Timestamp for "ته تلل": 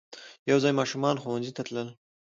1.57-1.87